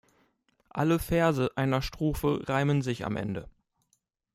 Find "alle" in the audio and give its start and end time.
0.71-0.97